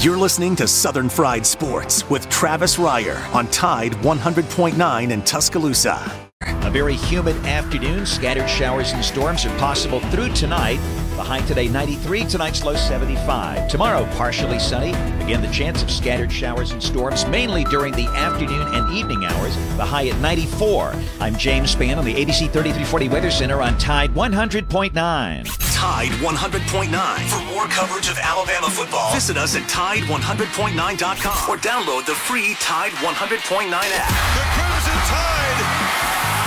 [0.00, 6.28] You're listening to Southern Fried Sports with Travis Reier on Tide 100.9 in Tuscaloosa.
[6.42, 8.04] A very humid afternoon.
[8.04, 10.76] Scattered showers and storms are possible through tonight.
[11.16, 13.68] The high today 93, tonight's low 75.
[13.68, 14.90] Tomorrow, partially sunny.
[15.24, 19.56] Again, the chance of scattered showers and storms, mainly during the afternoon and evening hours.
[19.78, 20.94] The high at 94.
[21.20, 25.65] I'm James Spann on the ABC 3340 Weather Center on Tide 100.9.
[25.76, 26.88] Tide 100.9.
[27.28, 32.92] For more coverage of Alabama football, visit us at Tide100.9.com or download the free Tide
[33.04, 34.08] 100.9 app.
[34.32, 35.60] The Crimson Tide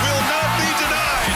[0.02, 1.30] will not be denied.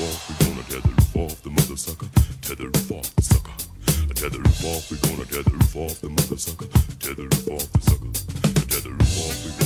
[0.00, 2.08] off, we gonna tether roof off the mother sucker.
[2.40, 3.52] Tether roof off the sucker.
[4.14, 6.66] Tether roof off, we gonna tether roof off the mother sucker.
[6.98, 8.10] Tether roof off the sucker.
[8.72, 9.59] Tether roof off,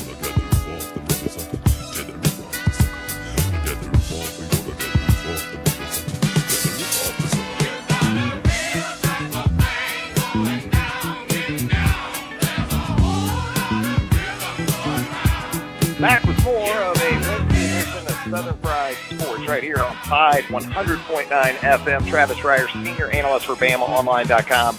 [16.04, 20.44] Back with more of a Wednesday edition of Southern Fried Sports right here on Tide
[20.44, 22.06] 100.9 FM.
[22.06, 24.76] Travis Reier, senior analyst for BamaOnline.com,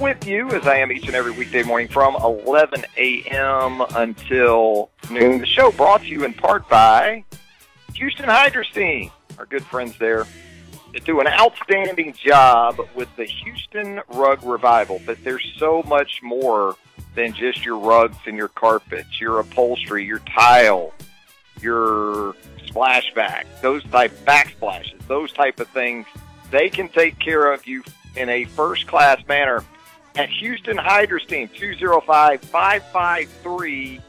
[0.00, 3.82] with you as I am each and every weekday morning from 11 a.m.
[3.94, 5.40] until noon.
[5.40, 7.24] The show brought to you in part by
[7.92, 10.26] Houston Hydrosteam, our good friends there.
[10.94, 16.74] They do an outstanding job with the Houston Rug Revival, but there's so much more
[17.14, 20.92] than just your rugs and your carpets, your upholstery, your tile,
[21.60, 22.34] your
[22.66, 26.06] splashback, those type backsplashes, those type of things.
[26.50, 27.82] They can take care of you
[28.16, 29.64] in a first class manner
[30.16, 34.00] at Houston Hydrosteam, 205 553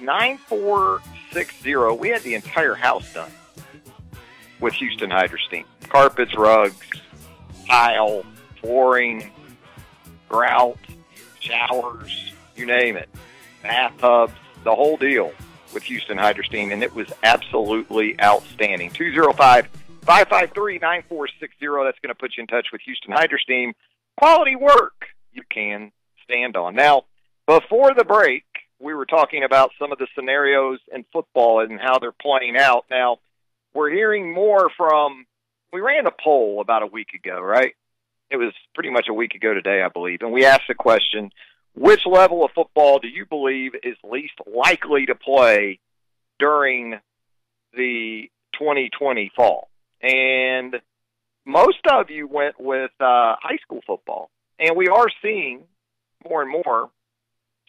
[0.00, 1.74] 9460.
[1.98, 3.30] We had the entire house done
[4.60, 5.64] with Houston Hydrosteam.
[5.88, 6.86] Carpets, rugs,
[7.66, 8.24] tile,
[8.60, 9.32] flooring,
[10.28, 10.78] grout,
[11.40, 13.08] showers, you name it,
[13.62, 15.32] bathtubs, the whole deal
[15.72, 18.90] with Houston Hydrosteam, and it was absolutely outstanding.
[18.90, 19.68] 205
[20.02, 21.66] 553 9460.
[21.84, 23.72] That's going to put you in touch with Houston Hydrosteam.
[24.18, 25.92] Quality work you can
[26.22, 26.74] stand on.
[26.74, 27.02] Now,
[27.46, 28.44] before the break,
[28.80, 32.84] we were talking about some of the scenarios in football and how they're playing out.
[32.90, 33.18] Now,
[33.74, 35.26] we're hearing more from,
[35.72, 37.74] we ran a poll about a week ago, right?
[38.30, 40.20] It was pretty much a week ago today, I believe.
[40.22, 41.30] And we asked the question,
[41.74, 45.80] which level of football do you believe is least likely to play
[46.38, 47.00] during
[47.76, 49.68] the 2020 fall?
[50.02, 50.76] And
[51.44, 54.30] most of you went with uh, high school football.
[54.58, 55.64] And we are seeing
[56.28, 56.90] more and more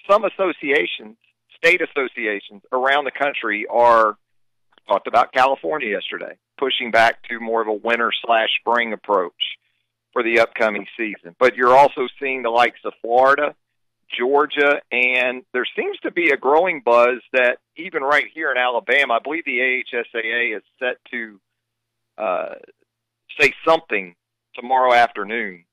[0.10, 1.18] some associations,
[1.58, 4.18] state associations around the country are
[4.88, 9.58] talked about California yesterday, pushing back to more of a winter slash spring approach
[10.14, 11.36] for the upcoming season.
[11.40, 13.56] But you're also seeing the likes of Florida,
[14.18, 19.16] Georgia, and there seems to be a growing buzz that even right here in Alabama,
[19.16, 21.40] I believe the AHSAA is set to
[22.18, 22.56] uh,
[23.40, 24.16] say something
[24.56, 25.66] tomorrow afternoon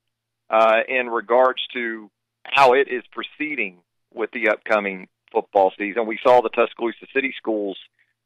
[0.50, 2.10] uh, in regards to
[2.44, 3.78] how it is proceeding
[4.12, 6.06] with the upcoming football season.
[6.06, 7.78] We saw the Tuscaloosa City schools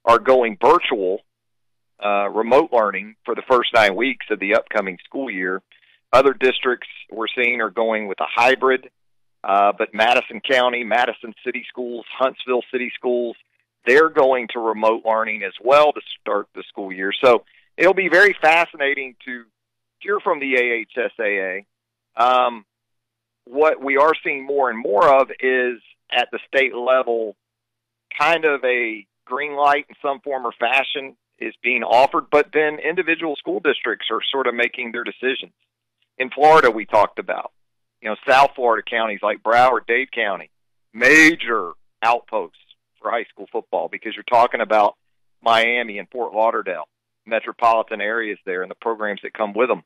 [0.04, 1.20] are going virtual,
[2.04, 5.62] uh, remote learning for the first nine weeks of the upcoming school year.
[6.12, 8.88] Other districts we're seeing are going with a hybrid,
[9.46, 13.36] uh, but Madison County, Madison City Schools, Huntsville City Schools,
[13.86, 17.12] they're going to remote learning as well to start the school year.
[17.24, 17.44] So
[17.76, 19.44] it'll be very fascinating to
[20.00, 21.64] hear from the AHSAA.
[22.16, 22.64] Um,
[23.44, 25.80] what we are seeing more and more of is
[26.10, 27.36] at the state level,
[28.18, 32.78] kind of a green light in some form or fashion is being offered, but then
[32.78, 35.52] individual school districts are sort of making their decisions.
[36.18, 37.52] In Florida, we talked about,
[38.00, 40.50] you know, South Florida counties like Broward, Dade County,
[40.92, 42.58] major outposts
[43.00, 44.96] for high school football because you're talking about
[45.42, 46.88] Miami and Fort Lauderdale,
[47.24, 49.82] metropolitan areas there, and the programs that come with them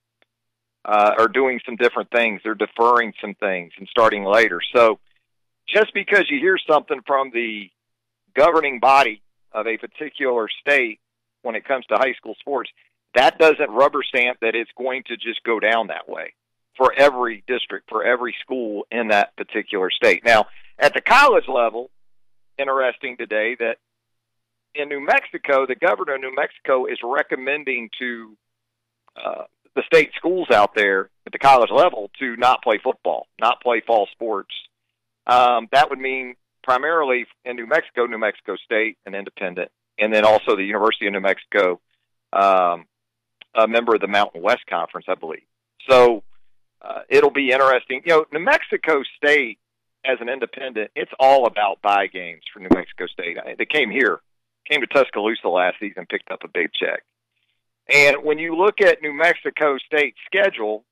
[0.84, 2.40] uh, are doing some different things.
[2.42, 4.60] They're deferring some things and starting later.
[4.74, 4.98] So
[5.68, 7.70] just because you hear something from the
[8.34, 11.00] governing body of a particular state
[11.42, 12.70] when it comes to high school sports,
[13.14, 16.34] that doesn't rubber stamp that it's going to just go down that way
[16.80, 20.24] for every district, for every school in that particular state.
[20.24, 20.46] Now,
[20.78, 21.90] at the college level,
[22.56, 23.76] interesting today that
[24.74, 28.34] in New Mexico, the governor of New Mexico is recommending to
[29.14, 29.42] uh,
[29.76, 33.82] the state schools out there at the college level to not play football, not play
[33.86, 34.54] fall sports.
[35.26, 40.24] Um, that would mean primarily in New Mexico, New Mexico State, an independent, and then
[40.24, 41.78] also the University of New Mexico,
[42.32, 42.86] um,
[43.54, 45.42] a member of the Mountain West Conference, I believe.
[45.86, 46.22] So
[46.82, 48.02] uh, it'll be interesting.
[48.04, 49.58] You know, New Mexico State
[50.04, 53.36] as an independent, it's all about buy games for New Mexico State.
[53.58, 54.20] They came here,
[54.68, 57.02] came to Tuscaloosa last season, picked up a big check.
[57.92, 60.84] And when you look at New Mexico State's schedule,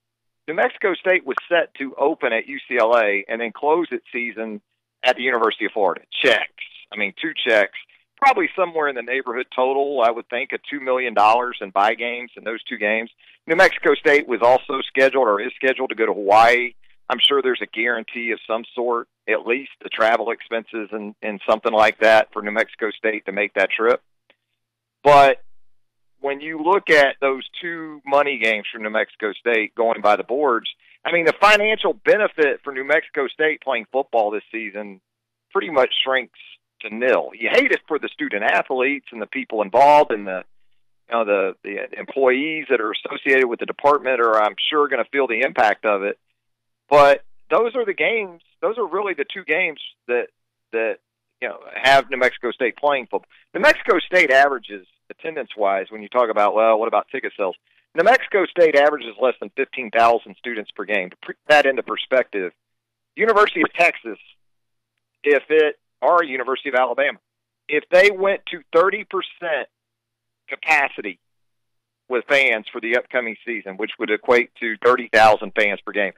[0.46, 4.60] New Mexico State was set to open at UCLA and then close its season
[5.04, 6.02] at the University of Florida.
[6.22, 6.64] Checks.
[6.92, 7.78] I mean, two checks.
[8.20, 11.14] Probably somewhere in the neighborhood total, I would think, of $2 million
[11.60, 13.10] in buy games in those two games.
[13.46, 16.74] New Mexico State was also scheduled or is scheduled to go to Hawaii.
[17.08, 21.40] I'm sure there's a guarantee of some sort, at least the travel expenses and, and
[21.48, 24.02] something like that for New Mexico State to make that trip.
[25.04, 25.42] But
[26.20, 30.24] when you look at those two money games from New Mexico State going by the
[30.24, 30.68] boards,
[31.04, 35.00] I mean, the financial benefit for New Mexico State playing football this season
[35.52, 36.38] pretty much shrinks
[36.80, 37.30] to nil.
[37.34, 40.44] You hate it for the student athletes and the people involved and the
[41.08, 45.02] you know the the employees that are associated with the department are I'm sure going
[45.02, 46.18] to feel the impact of it.
[46.88, 48.42] But those are the games.
[48.60, 50.28] Those are really the two games that
[50.72, 50.98] that
[51.40, 53.28] you know have New Mexico State playing football.
[53.54, 57.56] New Mexico State averages attendance wise when you talk about well, what about ticket sales?
[57.94, 61.10] New Mexico State averages less than 15,000 students per game.
[61.10, 62.52] To put that into perspective,
[63.16, 64.18] University of Texas,
[65.24, 67.18] if it or University of Alabama,
[67.68, 69.04] if they went to 30%
[70.48, 71.18] capacity
[72.08, 76.12] with fans for the upcoming season, which would equate to 30,000 fans per game,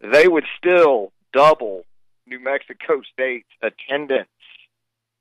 [0.00, 1.84] they would still double
[2.26, 4.28] New Mexico State's attendance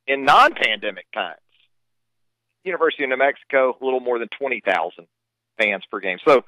[0.07, 1.39] in non-pandemic times.
[2.63, 5.07] University of New Mexico, a little more than 20,000
[5.59, 6.17] fans per game.
[6.25, 6.45] So,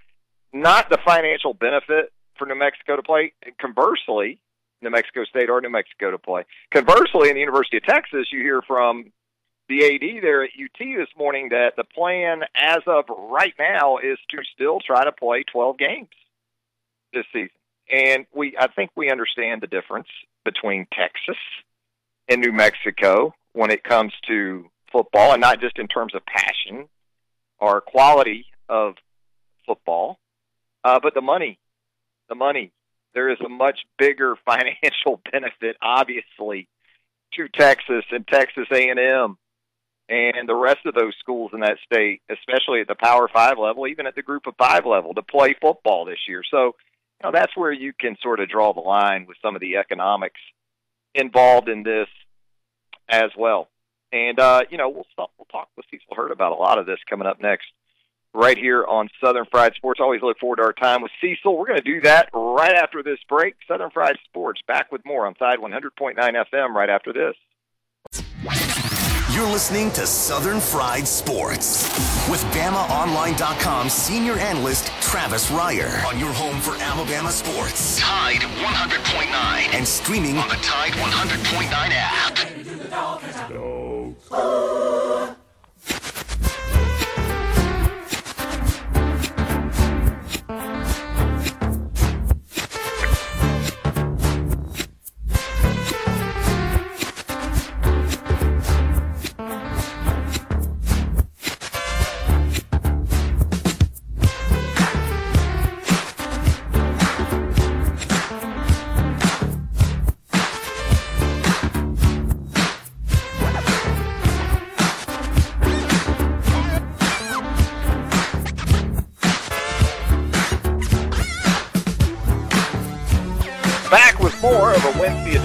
[0.54, 3.34] not the financial benefit for New Mexico to play.
[3.60, 4.40] Conversely,
[4.82, 6.44] New Mexico State or New Mexico to play.
[6.72, 9.12] Conversely, in the University of Texas, you hear from
[9.68, 14.18] the AD there at UT this morning that the plan as of right now is
[14.30, 16.10] to still try to play 12 games
[17.14, 17.50] this season.
[17.92, 20.08] And we I think we understand the difference
[20.44, 21.42] between Texas
[22.28, 26.88] and New Mexico when it comes to football and not just in terms of passion
[27.60, 28.96] or quality of
[29.66, 30.20] football,
[30.84, 31.60] uh, but the money.
[32.30, 32.72] The money.
[33.16, 36.68] There is a much bigger financial benefit, obviously,
[37.34, 39.38] to Texas and Texas A&M
[40.08, 43.88] and the rest of those schools in that state, especially at the Power Five level,
[43.88, 46.44] even at the Group of Five level, to play football this year.
[46.50, 49.62] So, you know, that's where you can sort of draw the line with some of
[49.62, 50.40] the economics
[51.16, 52.08] involved in this
[53.10, 53.70] as well.
[54.12, 57.00] And uh, you know, we'll we'll talk with Cecil Hurt about a lot of this
[57.10, 57.66] coming up next,
[58.36, 60.00] right here on Southern Fried Sports.
[60.00, 61.58] Always look forward to our time with Cecil.
[61.58, 63.56] We're going to do that right after this break.
[63.68, 67.36] Southern Fried Sports back with more on Tide 100.9 FM right after this.
[69.36, 71.90] You're listening to Southern Fried Sports
[72.30, 78.00] with BamaOnline.com senior analyst Travis Reier on your home for Alabama sports.
[78.00, 82.38] Tide 100.9 and streaming on the Tide 100.9 app.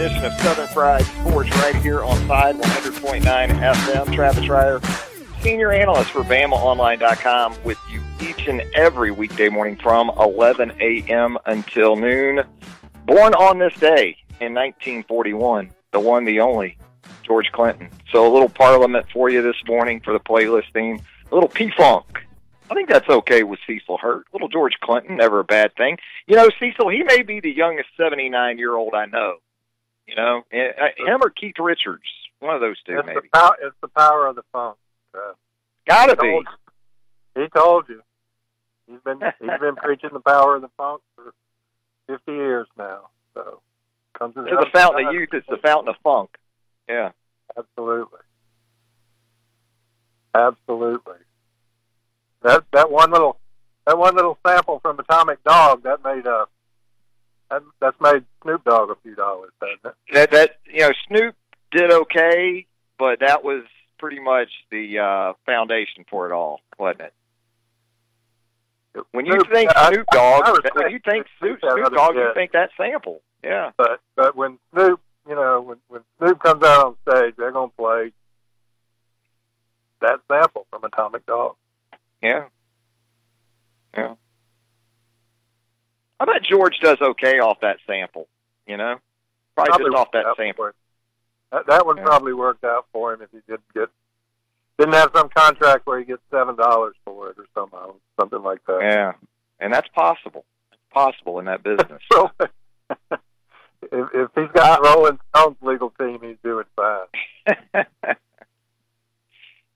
[0.00, 4.14] Edition of Southern Fried Sports right here on Tide 100.9 FM.
[4.14, 10.72] Travis Reier, senior analyst for BamaOnline.com with you each and every weekday morning from 11
[10.80, 11.36] a.m.
[11.44, 12.40] until noon.
[13.04, 16.78] Born on this day in 1941, the one, the only,
[17.22, 17.90] George Clinton.
[18.10, 20.98] So a little Parliament for you this morning for the playlist theme.
[21.30, 22.20] A little P-Funk.
[22.70, 24.24] I think that's okay with Cecil Hurt.
[24.32, 25.98] Little George Clinton, never a bad thing.
[26.26, 29.40] You know, Cecil, he may be the youngest 79 year old I know.
[30.10, 32.02] You know, Eh, uh, him or Keith Richards,
[32.40, 33.20] one of those two, It's maybe.
[33.22, 33.56] the power.
[33.62, 34.74] It's the power of the phone.
[35.14, 35.34] Uh,
[35.86, 36.34] Gotta he be.
[37.36, 37.42] you.
[37.44, 38.02] He told you.
[38.88, 41.32] He's been he's been preaching the power of the funk for
[42.08, 43.10] fifty years now.
[43.34, 43.60] So
[44.18, 45.28] comes to the fountain of youth.
[45.32, 46.30] It's the fountain of funk.
[46.88, 47.10] Yeah.
[47.56, 48.18] Absolutely.
[50.34, 51.18] Absolutely.
[52.42, 53.38] That that one little
[53.86, 56.46] that one little sample from Atomic Dog that made uh
[57.50, 60.14] that that's made Snoop Dogg a few dollars, hasn't it?
[60.14, 61.34] That that you know, Snoop
[61.70, 62.66] did okay,
[62.98, 63.64] but that was
[63.98, 67.12] pretty much the uh foundation for it all, wasn't it?
[69.12, 72.52] When you think Snoop I- Dogg, I when you think Snoop, Snoop Dogg, you think
[72.52, 73.22] that sample.
[73.44, 73.70] Yeah.
[73.76, 77.68] But but when Snoop, you know, when when Snoop comes out on stage, they're gonna
[77.68, 78.12] play
[80.00, 81.56] that sample from Atomic Dog.
[82.22, 82.46] Yeah.
[86.20, 88.28] I bet George does okay off that sample,
[88.66, 88.96] you know?
[89.56, 90.70] Probably, just off that sample.
[91.50, 92.04] That, that one Yeah.
[92.04, 93.88] probably worked out for him if he did get
[94.78, 98.64] didn't have some contract where he gets seven dollars for it or somehow something like
[98.66, 98.78] that.
[98.80, 99.12] Yeah.
[99.58, 100.44] And that's possible.
[100.72, 102.00] It's possible in that business.
[102.10, 102.30] So
[103.10, 103.18] if,
[103.92, 107.06] if he's got Rolling Stones legal team, he's doing fine.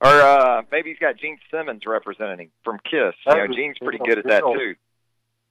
[0.00, 3.14] or uh maybe he's got Gene Simmons representing him from Kiss.
[3.26, 4.74] You know, Gene's pretty good at that too.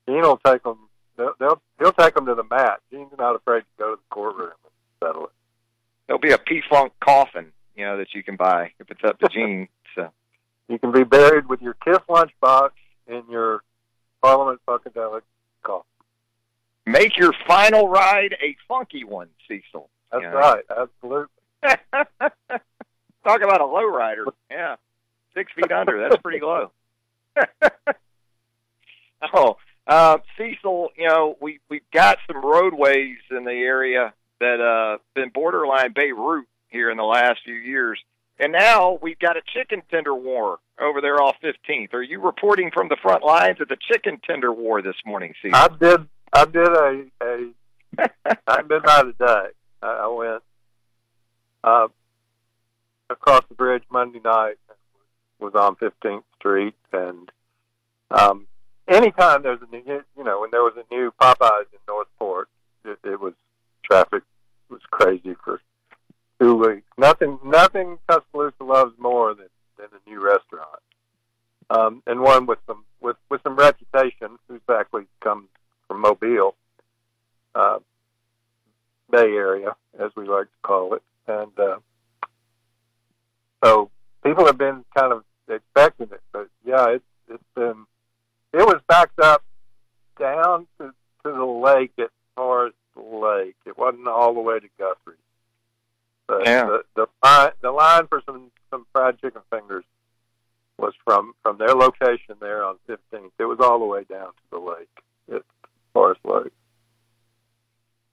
[0.07, 0.77] Gene will take them.
[1.17, 2.79] They'll, they'll he'll take them to the mat.
[2.91, 5.31] Gene's not afraid to go to the courtroom and settle it.
[6.07, 9.19] There'll be a P Funk coffin, you know, that you can buy if it's up
[9.19, 9.67] to Gene.
[9.95, 10.09] So
[10.67, 12.71] You can be buried with your Kiss lunchbox
[13.07, 13.63] in your
[14.21, 15.21] Parliament Funkadelic
[15.63, 15.85] coffin.
[16.85, 19.89] make your final ride a funky one, Cecil.
[20.11, 20.29] That's Yeah.
[20.29, 20.63] right.
[20.69, 21.27] Absolutely.
[23.23, 24.25] Talk about a low rider.
[24.51, 24.75] Yeah.
[25.33, 25.97] Six feet under.
[26.01, 26.71] That's pretty low.
[29.33, 29.55] oh,
[29.87, 35.29] uh, Cecil, you know, we, we've got some roadways in the area that uh been
[35.29, 37.99] borderline Beirut here in the last few years.
[38.39, 41.93] And now we've got a chicken tender war over there off 15th.
[41.93, 45.55] Are you reporting from the front lines of the chicken tender war this morning, Cecil?
[45.55, 46.07] I did.
[46.33, 47.53] I did a a.
[48.47, 49.49] I've been by today.
[49.83, 50.43] I, I went
[51.63, 51.87] uh,
[53.09, 54.55] across the bridge Monday night.
[55.39, 57.29] Was on Fifteenth Street, and
[58.09, 58.47] um,
[58.87, 62.49] anytime there's a new, you know, when there was a new Popeyes in Northport,
[62.85, 63.33] it, it was
[63.83, 64.23] traffic
[64.69, 65.61] was crazy for
[66.39, 66.87] two weeks.
[66.97, 69.47] Nothing, nothing Tuscaloosa loves more than
[69.77, 70.79] than a new restaurant,
[71.69, 74.37] um, and one with some with with some reputation.
[74.47, 75.47] Who's actually comes
[75.87, 76.55] from Mobile,
[77.55, 77.79] uh,
[79.09, 81.77] Bay Area, as we like to call it, and uh,
[83.63, 83.89] so
[84.23, 86.21] people have been kind of expecting it.
[86.31, 87.85] But yeah, it's it's been
[88.53, 89.43] it was backed up
[90.19, 90.93] down to
[91.23, 93.55] to the lake at Forest Lake.
[93.65, 95.15] It wasn't all the way to Guthrie.
[96.27, 96.65] But Yeah.
[96.65, 99.85] the the line, the line for some some fried chicken fingers
[100.77, 103.31] was from from their location there on 15th.
[103.39, 105.43] It was all the way down to the lake at
[105.93, 106.51] Forest Lake.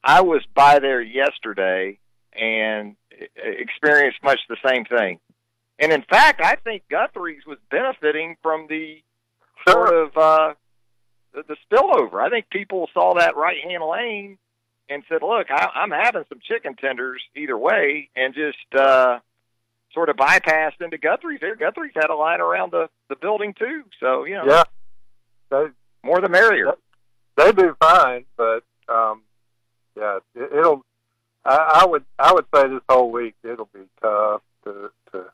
[0.02, 1.98] I was by there yesterday
[2.32, 2.96] and
[3.36, 5.20] experienced much the same thing.
[5.78, 9.02] And in fact, I think Guthrie's was benefiting from the
[9.68, 10.54] sort of uh,
[11.34, 12.20] the, the spillover.
[12.22, 14.38] I think people saw that right hand lane
[14.88, 19.18] and said, "Look, I, I'm having some chicken tenders either way," and just uh,
[19.94, 21.40] sort of bypassed into Guthrie's.
[21.40, 23.82] There, Guthrie's had a line around the the building too.
[24.00, 24.62] So you know, Yeah,
[25.50, 25.66] they
[26.02, 26.72] more the merrier.
[27.36, 29.22] they do fine, but um,
[29.96, 30.84] yeah, it, it'll.
[31.44, 35.24] I, I would I would say this whole week it'll be tough to to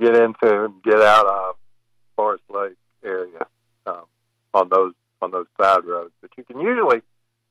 [0.00, 1.56] get into and get out of
[2.16, 3.46] Forest Lake area
[3.86, 4.04] um,
[4.52, 4.92] on those
[5.22, 6.12] on those side roads.
[6.20, 7.02] But you can usually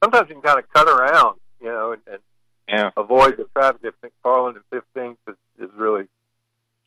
[0.03, 2.19] sometimes you can kind of cut around, you know, and, and
[2.67, 2.89] Yeah.
[2.97, 3.81] avoid the traffic.
[3.83, 6.07] If McFarland and Fifteenth is, is really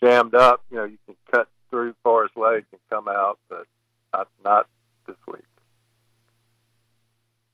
[0.02, 3.66] jammed up, you know, you can cut through Forest Lake and come out, but
[4.12, 4.66] not not
[5.06, 5.42] this week.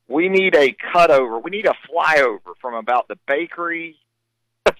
[0.08, 1.42] we need a cutover.
[1.42, 3.96] We need a flyover from about the bakery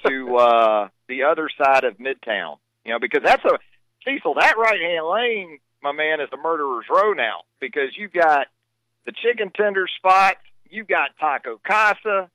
[0.06, 2.58] to uh, the other side of Midtown.
[2.84, 3.58] You know, because that's a
[4.04, 4.34] Cecil.
[4.34, 7.42] That right hand lane, my man, is a murderer's row now.
[7.60, 8.46] Because you've got
[9.06, 10.36] the chicken tender spot,
[10.70, 12.30] you've got Taco Casa.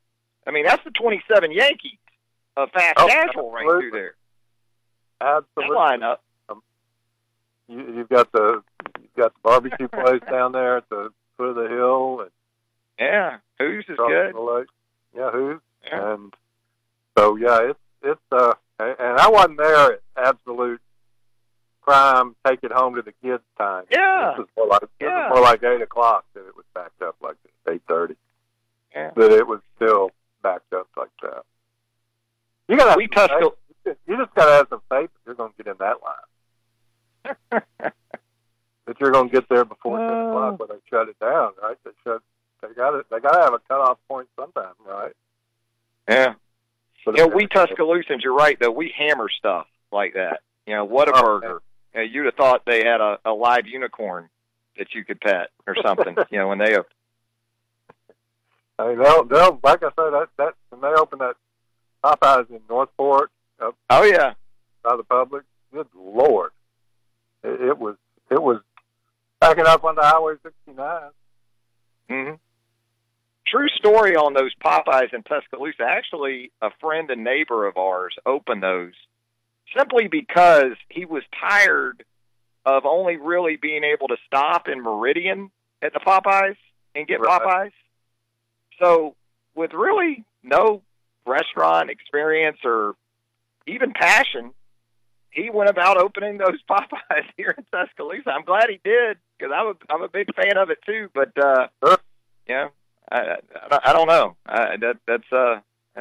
[0.46, 1.98] I mean, that's the twenty-seven Yankees
[2.56, 4.16] of fast Oh, casual right through there.
[5.20, 5.76] That Absolutely.
[5.78, 6.18] lineup.
[7.70, 8.64] You, you've got the
[9.02, 12.32] you've got the barbecue place down there at the foot of the hill and
[13.00, 14.34] Yeah, who's is good.
[14.36, 14.68] the lake.
[15.16, 16.14] Yeah, who's Yeah.
[16.14, 16.34] and
[17.18, 20.77] so yeah, it's it's uh and and I wasn't there at absolute
[21.88, 23.86] prime take it home to the kids time.
[23.90, 24.34] Yeah.
[24.38, 25.30] This was more like this Yeah.
[25.30, 28.16] was more like eight o'clock that it was backed up like this, eight thirty.
[28.94, 29.12] Yeah.
[29.16, 30.12] But it was still
[30.44, 31.44] backed up like that.
[32.68, 33.98] You gotta We some Tuscal- faith.
[34.08, 37.62] you just gotta have some faith that you're gonna get in that line.
[38.86, 41.76] that you're going to get there before ten o'clock when they shut it down, right?
[41.84, 42.22] They shut.
[42.62, 43.06] They got it.
[43.12, 45.12] They got to have a cutoff point sometime, right?
[46.08, 46.36] Yeah.
[47.04, 48.72] So You know, that- we Tuscaloosans, you're right, though.
[48.72, 50.40] We hammer stuff like that.
[50.66, 51.62] You know, what a Oh, burger.
[51.98, 54.30] You know, you'd have thought they had a, a live unicorn
[54.78, 56.76] that you could pet or something, you know, when they
[58.78, 61.36] I mean, they'll, they'll, like I said, that, that when they open that
[62.04, 64.34] Popeyes in Northport up Oh, yeah.
[64.84, 66.52] by the public, good lord,
[67.44, 67.96] it, it was,
[68.30, 68.62] it was.
[69.40, 71.02] Backing up on the Highway 69.
[72.10, 72.34] hmm
[73.48, 75.82] True story on those Popeyes in Tuscaloosa.
[75.84, 78.94] Actually, a friend and neighbor of ours opened those
[79.76, 82.04] simply because he was tired
[82.66, 86.58] of only really being able to stop in Meridian at the Popeyes
[86.96, 87.42] and get Right.
[87.42, 87.72] Popeyes.
[88.82, 89.16] So,
[89.56, 90.82] with really no
[91.26, 92.96] restaurant experience or
[93.66, 94.52] even passion,
[95.32, 98.30] he went about opening those Popeyes here in Tuscaloosa.
[98.30, 101.10] I'm glad he did because I'm a I'm a big fan of it too.
[101.14, 101.68] But uh,
[102.48, 102.70] yeah,
[103.12, 103.38] I,
[103.72, 104.36] I, I don't know.
[104.46, 105.60] I, that that's uh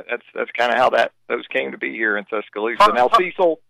[0.08, 2.92] that's that's kind of how that those came to be here in Tuscaloosa.
[2.92, 3.60] Now, Cecil,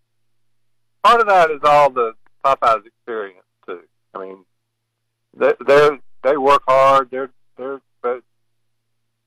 [1.03, 3.81] Part of that is all the Popeyes experience too.
[4.13, 4.37] I mean,
[5.35, 5.89] they they
[6.23, 7.09] they work hard.
[7.11, 8.23] They're they're but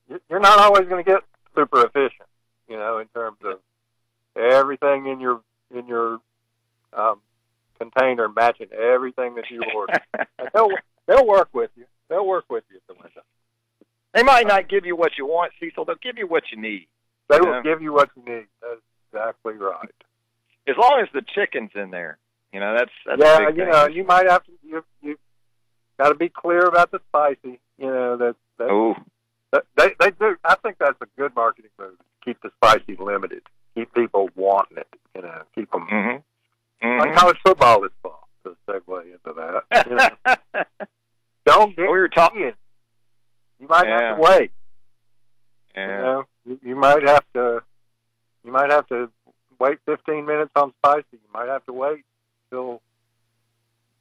[0.09, 1.21] you- you're not always going to get
[1.55, 2.27] super efficient.
[2.67, 3.59] You know, in terms of
[4.35, 5.41] everything in your
[5.75, 6.19] in your
[6.93, 7.21] um,
[7.79, 9.93] container matching everything that you order.
[10.53, 10.69] They'll
[11.07, 11.85] they'll work with you.
[12.09, 13.21] They'll work with you at the window.
[14.13, 15.85] They might not give you what you want, Cecil.
[15.85, 16.87] They'll give you what you need.
[17.29, 18.47] They will give you what you need.
[18.61, 19.93] That's exactly right.
[20.67, 22.17] As long as the chicken's in there,
[22.53, 23.69] you know that's that's yeah, you thing.
[23.69, 24.51] know, you might have to.
[24.63, 25.17] You you
[25.97, 27.59] got to be clear about the spicy.
[27.77, 28.95] You know that that, Oh,
[29.77, 30.35] they they do.
[30.43, 31.95] I think that's a good marketing move.
[32.25, 33.43] Keep the spicy limited.
[33.75, 34.87] Keep people wanting it.
[35.15, 36.99] You know, keep them mm-hmm.
[36.99, 38.27] like college football this fall.
[38.43, 40.63] To segue into that, you know,
[41.45, 42.53] don't get we were talking.
[43.71, 44.01] Might Yeah.
[44.01, 44.51] have to wait.
[45.75, 47.63] You know, you, you might have to.
[48.43, 49.09] You might have to
[49.59, 51.05] wait 15 minutes on spicy.
[51.13, 52.03] You might have to wait
[52.49, 52.81] till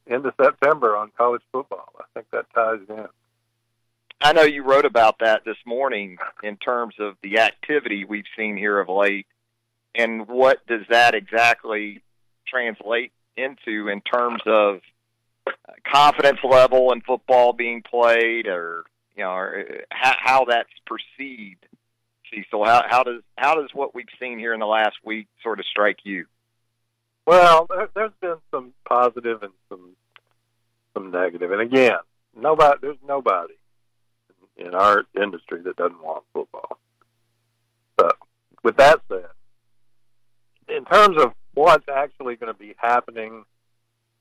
[0.07, 1.93] into September on college football.
[2.01, 3.07] I think that ties in.
[4.23, 8.57] I know you wrote about that this morning in terms of the activity we've seen
[8.57, 9.27] here of late,
[9.95, 12.03] and what does that exactly
[12.47, 14.81] translate into in terms of
[15.91, 18.85] confidence level in football being played, or
[19.17, 21.67] you know, or uh, how, how that's perceived.
[22.33, 25.59] Cecil, how, how does how does what we've seen here in the last week sort
[25.59, 26.27] of strike you?
[27.27, 29.97] Well, there, there's been some positive and some
[30.95, 31.99] some negative, and again,
[32.37, 32.79] nobody.
[32.81, 33.55] There's nobody
[34.57, 36.79] in our industry that doesn't want football.
[37.97, 38.17] But
[38.63, 39.27] with that said,
[40.69, 43.45] in terms of what's actually going to be happening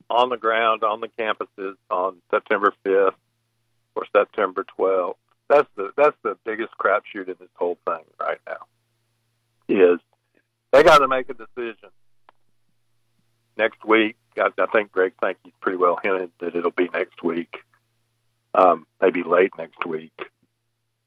[0.09, 3.13] on the ground on the campuses on September 5th
[3.95, 5.15] or September 12th,
[5.49, 8.65] that's the that's the biggest crapshoot in this whole thing right now.
[9.67, 9.99] Is
[10.71, 11.89] they got to make a decision
[13.57, 14.15] next week.
[14.37, 17.57] I, I think Greg Sankey's pretty well hinted that it'll be next week,
[18.53, 20.17] um, maybe late next week.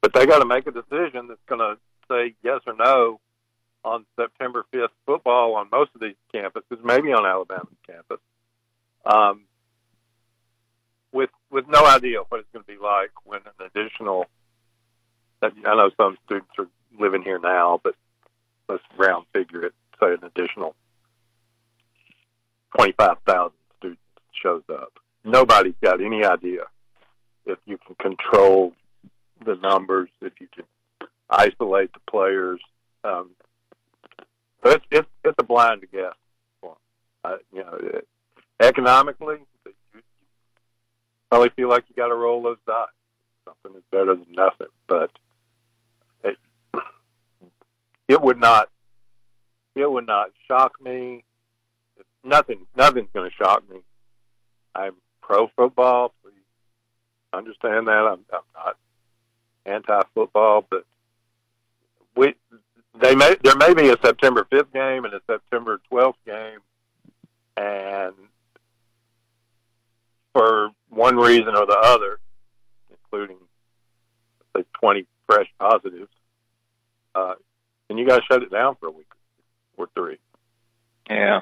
[0.01, 1.79] But they got to make a decision that's going to
[2.11, 3.21] say yes or no
[3.85, 8.21] on September 5th football on most of these campuses, maybe on Alabama's campus,
[9.05, 9.45] um,
[11.53, 14.27] with no idea what it's going to be like when an additional.
[15.43, 17.95] I know some students are living here now, but
[18.69, 20.75] let's round figure it, say an additional
[22.77, 24.01] 25,000 students
[24.41, 24.93] shows up.
[25.25, 26.63] Nobody's got any idea
[27.45, 28.73] if you can control
[29.45, 30.65] the numbers, if you can
[31.29, 32.61] isolate the players.
[33.05, 33.31] Um,
[34.63, 36.15] but it's, it's, it's a blind guess.
[37.25, 38.09] Uh, you know, it,
[38.61, 39.39] economically,
[41.33, 42.89] probably feel like you got to roll those dice.
[43.47, 45.11] Something is better than nothing, but
[46.23, 46.37] it,
[48.07, 48.69] it would not.
[49.75, 51.25] It would not shock me
[52.23, 53.79] nothing nothing's going to shock me.
[54.75, 54.93] I'm
[55.23, 56.13] pro football.
[56.23, 56.35] Please
[57.33, 57.93] understand that.
[57.93, 58.77] I'm, I'm not
[59.65, 60.85] anti football, but
[62.15, 62.35] we
[63.01, 66.59] they may there may be a September 5th game and a September 12th game,
[67.57, 68.13] and
[70.33, 72.19] for one reason or the other,
[72.91, 73.37] including
[74.57, 76.11] say 20 fresh positives,
[77.15, 77.35] uh,
[77.89, 79.11] and you got to shut it down for a week
[79.77, 80.19] or three.
[81.09, 81.41] Yeah.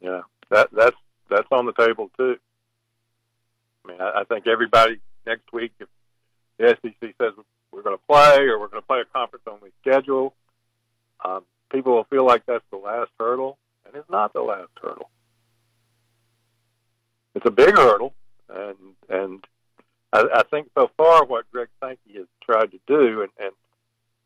[0.00, 0.96] Yeah, that that's
[1.28, 2.36] that's on the table too.
[3.84, 5.88] I mean, I, I think everybody next week, if
[6.58, 7.32] the SEC says
[7.72, 10.34] we're going to play or we're going to play a conference only schedule,
[11.24, 15.10] um, people will feel like that's the last hurdle, and it's not the last hurdle.
[17.38, 18.14] It's a big hurdle,
[18.48, 18.76] and
[19.08, 19.44] and
[20.12, 23.52] I, I think so far what Greg Sankey has tried to do, and, and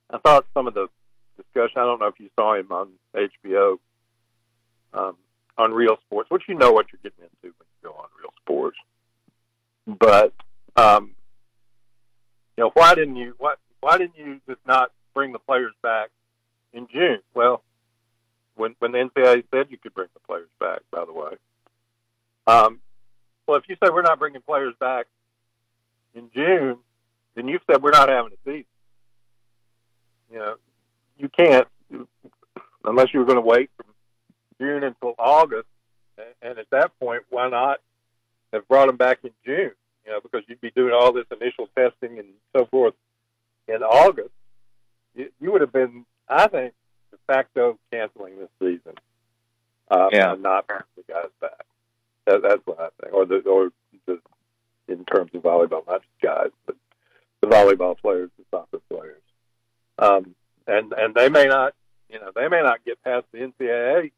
[0.08, 0.88] I thought some of the
[1.36, 1.76] discussion.
[1.76, 3.76] I don't know if you saw him on HBO.
[4.94, 5.16] Um,
[5.58, 8.32] on Real Sports, which you know what you're getting into when you go on Real
[8.40, 8.78] Sports.
[9.86, 10.32] But
[10.74, 11.10] um,
[12.56, 16.08] you know, why didn't you why why didn't you just not bring the players back
[16.72, 17.18] in June?
[17.34, 17.62] Well,
[18.54, 21.36] when when the NCAA said you could bring the players back, by the way,
[22.46, 22.80] um,
[23.46, 25.06] well, if you say we're not bringing players back
[26.14, 26.78] in June,
[27.34, 28.64] then you've said we're not having a season.
[30.30, 30.54] You know,
[31.18, 31.68] you can't
[32.84, 33.86] unless you were going to wait from
[34.60, 35.68] June until August.
[36.40, 37.78] And at that point, why not
[38.52, 39.72] have brought them back in June?
[40.04, 42.94] You know, because you'd be doing all this initial testing and so forth
[43.68, 44.30] in August.
[45.14, 46.74] You, would have been, I think,
[47.10, 48.94] de facto canceling this season.
[49.90, 50.32] Uh, Yeah.
[50.32, 51.66] and not bringing the guys back.
[52.26, 53.14] That, that's what I think.
[53.14, 53.70] Or the or
[54.06, 54.20] the
[54.88, 56.76] in terms of volleyball, not just guys, but
[57.40, 59.22] the volleyball players, the soccer players.
[59.98, 60.34] Um,
[60.66, 61.74] and and they may not,
[62.08, 64.12] you know, they may not get past the NCAA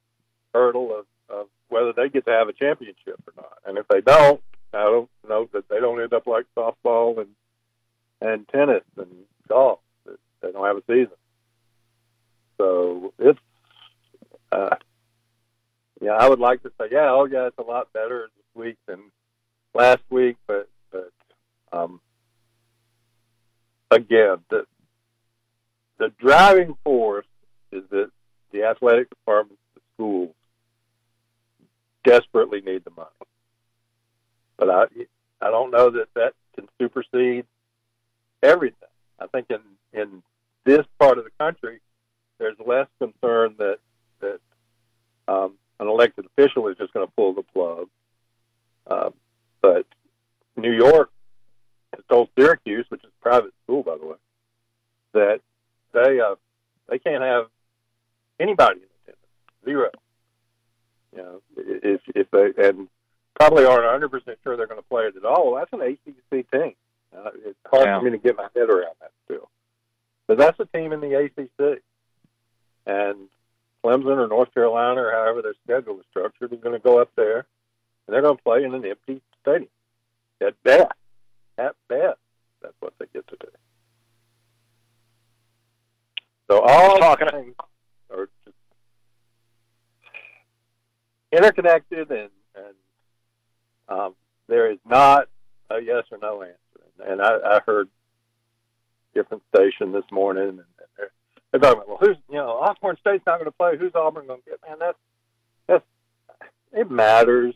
[0.52, 3.58] hurdle of, of whether they get to have a championship or not.
[3.66, 4.40] And if they don't,
[4.72, 7.28] I don't know that they don't end up like softball and
[8.20, 9.10] and tennis and
[9.48, 9.80] golf.
[10.06, 11.16] They don't have a season.
[12.58, 13.38] So it's,
[14.52, 14.76] uh,
[16.04, 18.76] yeah, I would like to say, yeah, oh yeah, it's a lot better this week
[18.86, 19.10] than
[19.72, 21.10] last week, but but
[21.72, 22.00] um,
[23.90, 24.66] again, the
[25.98, 27.26] the driving force
[27.72, 28.10] is that
[28.52, 30.34] the athletic departments, the schools,
[32.04, 33.08] desperately need the money.
[34.58, 34.84] But I
[35.40, 37.46] I don't know that that can supersede
[38.42, 38.88] everything.
[39.18, 39.60] I think in
[39.98, 40.22] in
[40.64, 41.80] this part of the country,
[42.36, 43.78] there's less concern that
[44.20, 44.40] that
[45.28, 47.88] um, an elected official is just going to pull the plug.
[48.86, 49.10] Uh,
[49.62, 49.86] but
[50.56, 51.10] New York
[51.94, 54.16] has told Syracuse, which is a private school, by the way,
[55.12, 55.40] that
[55.92, 56.34] they uh,
[56.88, 57.46] they can't have
[58.38, 59.26] anybody in attendance,
[59.64, 59.90] zero.
[61.16, 62.88] You know, if if they and
[63.38, 65.52] probably aren't 100 percent sure they're going to play it at all.
[65.52, 66.74] Well, that's an ACC team.
[67.16, 67.98] Uh, it's hard Yeah.
[67.98, 69.48] for me to get my head around that still,
[70.26, 71.80] but that's a team in the ACC,
[72.86, 73.28] and
[73.84, 77.10] Clemson or North Carolina or however their schedule is structured is going to go up
[77.16, 77.38] there,
[78.06, 79.68] and they're going to play in an empty stadium.
[80.40, 80.92] At best,
[81.58, 82.18] at best,
[82.62, 83.48] that's what they get to do.
[86.50, 87.54] So all Talking- things
[88.10, 88.56] are just
[91.32, 92.74] interconnected, and and
[93.88, 94.14] um,
[94.46, 95.28] there is not
[95.70, 96.56] a yes or no answer.
[97.04, 97.88] And I, I heard
[99.14, 100.64] different station this morning, and
[101.54, 103.76] they're, talking about, well, who's you know Alcorn State's not going to play.
[103.76, 104.60] Who's Auburn going to get?
[104.68, 104.98] Man, that's
[105.68, 105.84] that's
[106.72, 107.54] it matters,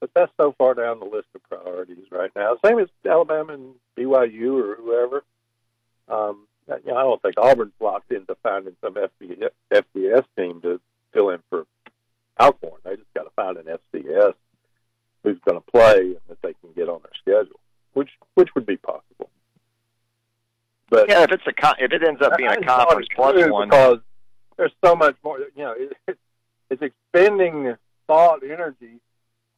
[0.00, 2.56] but that's so far down the list of priorities right now.
[2.64, 5.24] Same as Alabama and BYU or whoever.
[6.08, 6.48] Um,
[6.84, 10.80] you know, I don't think Auburn's locked into finding some FBS, FBS team to
[11.12, 11.66] fill in for
[12.40, 12.80] Alcorn.
[12.84, 14.34] They just got to find an FCS
[15.22, 17.60] who's going to play and that they can get on their schedule,
[17.92, 19.30] which which would be possible.
[20.92, 23.70] But Yeah, if it's a con- if it ends up being a conference plus one,
[23.70, 24.00] because
[24.58, 25.38] there's so much more.
[25.38, 25.74] You know,
[26.06, 26.18] it,
[26.68, 27.74] it's expending
[28.06, 29.00] thought, energy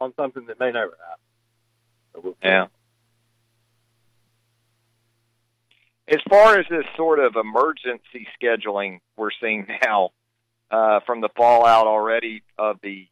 [0.01, 1.25] on something that may never happen.
[2.14, 2.66] So we'll yeah.
[6.07, 10.11] As far as this sort of emergency scheduling we're seeing now,
[10.70, 13.09] uh, from the fallout already of the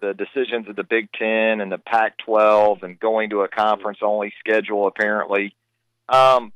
[0.00, 4.88] the decisions of the Big Ten and the Pac-12 and going to a conference-only schedule,
[4.88, 5.54] apparently.
[6.08, 6.52] Um,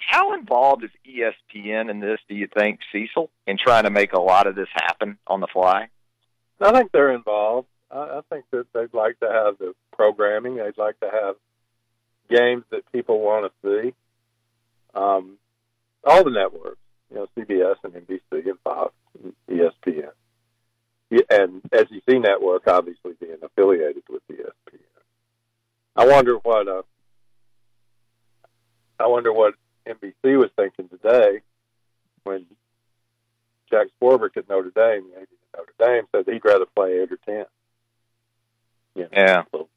[0.00, 2.18] how involved is ESPN in this?
[2.28, 5.46] Do you think, Cecil, in trying to make a lot of this happen on the
[5.46, 5.88] fly?
[6.60, 7.68] I think they're involved.
[7.90, 10.56] I, I think that they'd like to have the programming.
[10.56, 11.36] They'd like to have
[12.28, 13.94] games that people want to see.
[14.94, 15.38] Um,
[16.04, 16.78] all the networks,
[17.10, 20.10] you know, CBS and NBC and Fox, and ESPN,
[21.30, 24.80] and SEC Network obviously being affiliated with ESPN.
[25.96, 26.82] I wonder what uh,
[28.98, 29.54] I wonder what
[29.86, 31.40] NBC was thinking today
[32.24, 32.46] when
[33.70, 37.44] Jack Swarbrick at Notre Dame, the Notre Dame, said he'd rather play eight or ten.
[38.94, 39.42] You know, Yeah.
[39.52, 39.68] so,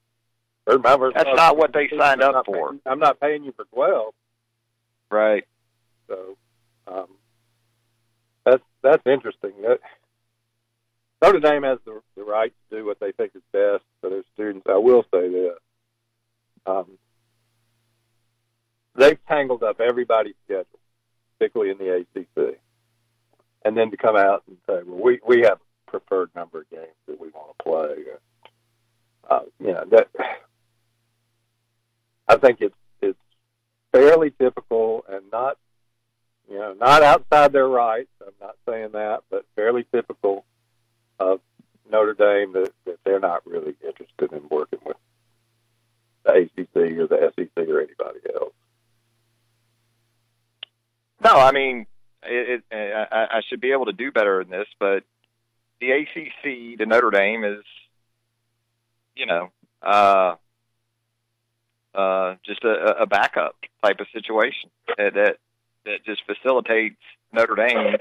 [0.67, 2.69] or my version That's of- not what they signed I'm up not for.
[2.69, 4.13] paying- I'm not paying you for twelve,
[5.09, 5.45] Right.
[6.07, 6.37] so
[6.87, 7.07] um,
[8.45, 9.53] that's that's interesting.
[9.61, 9.79] That,
[11.21, 14.23] Notre Dame has the, the right to do what they think is best for their
[14.33, 14.67] students.
[14.67, 15.57] I will say this:
[16.65, 16.97] um,
[18.95, 20.79] they've tangled up everybody's schedule,
[21.37, 22.59] particularly in the ACC,
[23.65, 26.69] and then to come out and say, "Well, we we have a preferred number of
[26.69, 28.03] games that we want to play."
[29.29, 30.09] Uh, you know that.
[32.27, 33.19] I think it's it's
[33.91, 35.57] fairly typical and not
[36.49, 38.09] you know not outside their rights.
[38.25, 40.45] I'm not saying that, but fairly typical
[41.19, 41.41] of
[41.89, 44.97] Notre Dame that, that they're not really interested in working with
[46.23, 48.53] the ACC or the SEC or anybody else.
[51.23, 51.85] No, I mean,
[52.23, 55.03] it, it, I, I should be able to do better than this, but
[55.79, 57.63] the ACC to Notre Dame is,
[59.15, 59.49] you know,
[59.81, 60.35] uh,
[61.95, 65.37] uh, just a, a backup type of situation that that,
[65.85, 66.99] that just facilitates
[67.31, 67.97] Notre Dame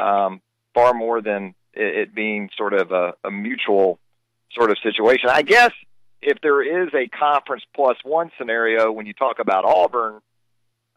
[0.00, 0.40] um,
[0.74, 3.98] far more than it, it being sort of a, a mutual
[4.52, 5.28] sort of situation.
[5.30, 5.72] I guess
[6.22, 10.20] if there is a conference plus one scenario when you talk about Auburn,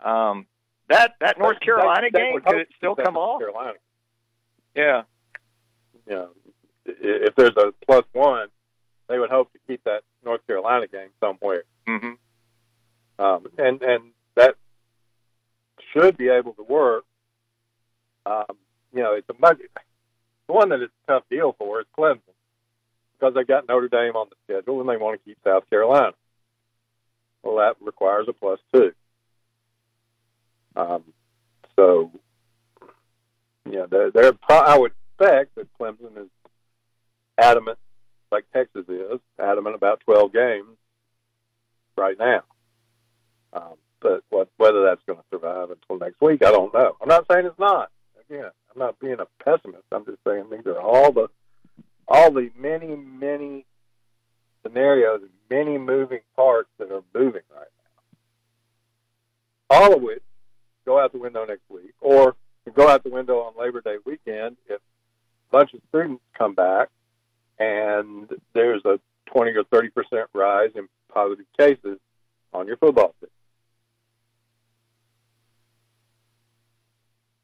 [0.04, 0.46] um,
[0.92, 3.40] that that North Carolina That- that game could it still come North off?
[3.40, 3.78] Carolina,
[4.76, 5.04] Yeah,
[6.08, 6.30] you know,
[6.88, 6.94] i-
[7.28, 8.50] if there's a plus one,
[9.08, 12.14] they would hope to keep that North Carolina game somewhere, hmm
[13.20, 14.56] um, and and that
[15.94, 17.06] should be able to work.
[18.26, 18.58] Um,
[18.94, 19.60] you know, it's a much,
[20.48, 22.22] the one that it's a tough deal for is Clemson
[23.14, 26.14] because they got Notre Dame on the schedule and they want to keep South Carolina.
[27.44, 28.94] Well, that requires a plus two.
[30.76, 31.04] Um,
[31.76, 32.12] so,
[33.70, 36.30] yeah, they're, they're pro- I would expect that Clemson is
[37.38, 37.78] adamant,
[38.32, 40.78] like Texas is, adamant about 12 games
[41.98, 42.44] right now.
[43.54, 46.96] Um, but what, whether that's going to survive until next week, I don't know.
[47.02, 47.92] I'm not saying it's not.
[48.30, 49.84] Again, I'm not being a pessimist.
[49.92, 51.28] I'm just saying these are all the
[52.08, 53.66] all the many, many
[54.64, 57.68] scenarios many moving parts that are moving right
[59.70, 59.78] now.
[59.78, 60.24] All of which
[60.86, 62.36] go out the window next week, or
[62.76, 66.90] go out the window on Labor Day weekend if a bunch of students come back
[67.60, 72.00] and there's a 20 or 30 percent rise in positive cases
[72.54, 73.30] on your football team.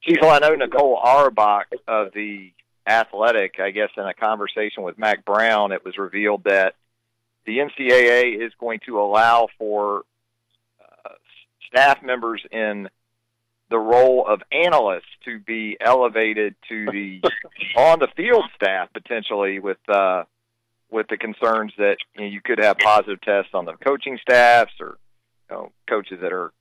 [0.06, 2.52] Cecil, I know Nicole Auerbach of the
[2.88, 6.76] Athletic, I guess in a conversation with Mack Brown, it was revealed that
[7.45, 10.04] the NCAA is going to allow for
[10.80, 11.10] uh,
[11.67, 12.88] staff members in
[13.69, 17.21] the role of analysts to be elevated to the
[17.77, 20.23] on the field staff potentially with uh,
[20.89, 24.73] with the concerns that you, know, you could have positive tests on the coaching staffs
[24.80, 24.97] or
[25.49, 26.53] you know, coaches that are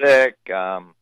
[0.00, 0.36] sick.
[0.50, 0.94] Um,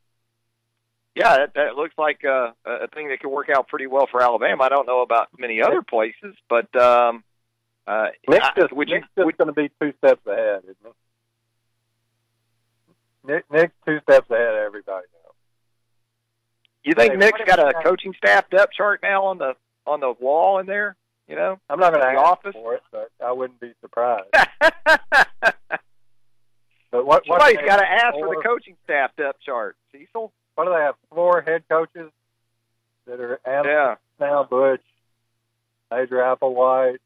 [1.14, 4.08] yeah, that, that looks like uh, a, a thing that could work out pretty well
[4.10, 4.64] for Alabama.
[4.64, 7.22] I don't know about many other places, but um,
[7.86, 10.76] uh, Nick's just, would you Nick's just would, going to be two steps ahead, isn't
[10.82, 10.90] he?
[13.24, 15.21] Nick, Nick's two steps ahead of everybody else.
[16.84, 19.54] You think Hey, Nick's got a coaching staff depth chart now on the
[19.86, 20.96] on the wall in there?
[21.28, 22.52] You know, I'm not going to ask office?
[22.52, 24.26] for it, but I wouldn't be surprised.
[26.90, 29.76] But what, somebody's got to ask for the coaching staff depth chart.
[29.92, 30.94] Cecil, What do they have?
[31.08, 32.10] Four head coaches
[33.06, 34.82] that are analysts yeah, now: Butch,
[35.90, 36.98] Major Applewhite,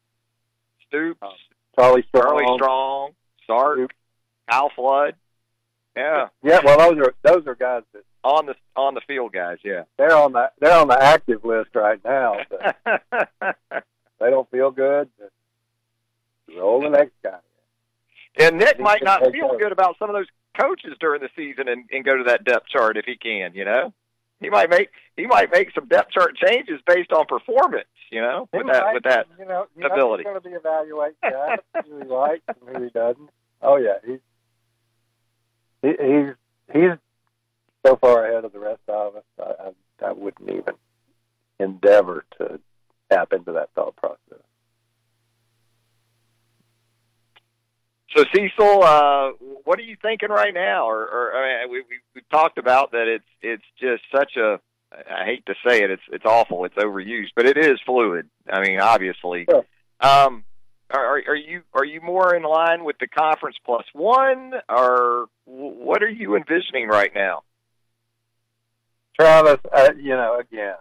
[0.87, 1.31] Stoops, Oh,
[1.79, 2.23] Charlie Strong.
[2.23, 3.11] Charlie Strong,
[3.47, 3.95] Sark, Stoops.
[4.49, 5.15] Al Flood.
[5.95, 9.57] Yeah, Yeah, well, those are those are guys that on the on the field guys.
[9.63, 9.83] Yeah.
[9.97, 12.37] they're on the they're on the active list right now.
[13.39, 13.55] But
[14.19, 15.09] they don't feel good.
[16.57, 17.37] Roll the next guy.
[18.39, 19.57] And Nick might not feel over.
[19.57, 20.25] good about some of those
[20.59, 23.63] coaches during the season and, and go to that depth chart if he can, you
[23.65, 23.93] know.
[24.39, 28.47] He might make he might make some depth chart changes based on performance, you know,
[28.51, 29.27] He with that might, with that.
[29.39, 30.23] you know, you ability.
[30.23, 33.29] Know he's going to be evaluating guys who he likes and who he doesn't.
[33.61, 34.19] Oh yeah, he's
[35.81, 36.33] he, he's
[36.73, 36.97] he's
[37.85, 39.23] so far ahead of the rest of us.
[39.39, 39.43] I,
[40.03, 40.75] I, I wouldn't even
[41.59, 42.59] endeavor to
[43.11, 44.43] tap into that thought process.
[48.15, 49.31] So Cecil, uh,
[49.63, 50.89] what are you thinking right now?
[50.89, 54.59] Or, or I mean, we, we we talked about that it's it's just such a
[54.91, 58.29] I hate to say it, it's it's awful, it's overused, but it is fluid.
[58.49, 59.45] I mean, obviously.
[59.49, 59.65] Sure.
[59.99, 60.45] Um,
[60.89, 66.01] are, are you are you more in line with the conference plus one, or what
[66.01, 67.43] are you envisioning right now?
[69.19, 70.75] Travis, uh, you know, again,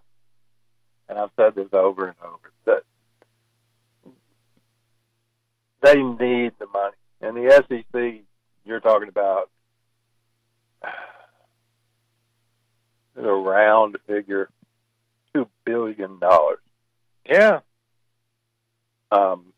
[1.09, 2.83] and I've said this over and over, that
[5.83, 6.97] they need the money.
[7.21, 8.23] And the SEC,
[8.65, 9.51] you're talking about
[13.17, 14.51] a round figure,
[15.33, 16.59] two billion dollars.
[17.29, 17.61] Yeah.
[19.11, 19.53] Um,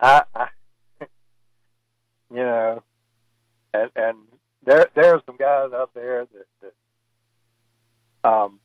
[0.00, 0.48] I, I,
[2.30, 2.82] you know,
[3.74, 4.16] and and
[4.64, 6.72] there there are some guys out there that, that
[8.26, 8.60] um,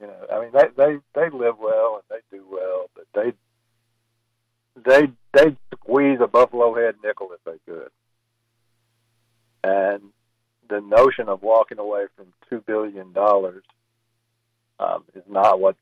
[0.00, 3.32] you know, I mean they they they live well and they do well, but they
[4.84, 7.90] they they squeeze a buffalo head nickel if they could,
[9.64, 10.02] and
[10.68, 13.64] the notion of walking away from two billion dollars
[14.80, 15.76] um, is not what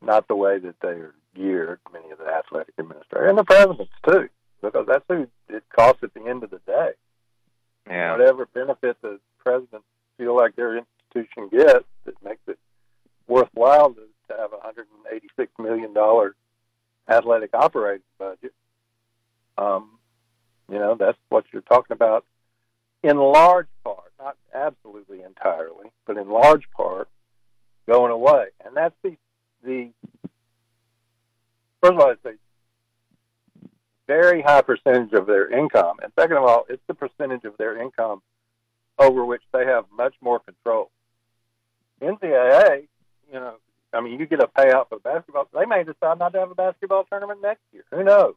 [0.00, 3.92] not the way that they are geared, many of the athletic administrators and the presidents
[4.06, 4.28] too,
[4.62, 6.90] because that's who it costs at the end of the day.
[7.88, 8.12] Yeah.
[8.12, 10.76] Whatever benefit the presidents feel like their
[11.14, 12.58] institution gets that makes it
[13.26, 16.34] worthwhile to, to have a hundred and eighty six million dollar
[17.08, 18.52] athletic operating budget.
[19.56, 19.98] Um,
[20.70, 22.24] You know, that's what you're talking about
[23.02, 27.08] in large part, not absolutely entirely, but in large part,
[27.86, 28.48] going away.
[28.64, 29.16] And that's the
[29.62, 29.90] the
[31.80, 32.34] first of all, it's a
[34.06, 37.80] very high percentage of their income, and second of all, it's the percentage of their
[37.80, 38.22] income
[38.98, 40.90] over which they have much more control.
[42.00, 42.86] NCAA,
[43.32, 43.54] you know,
[43.92, 45.48] I mean, you get a payout for basketball.
[45.52, 47.84] They may decide not to have a basketball tournament next year.
[47.90, 48.34] Who knows?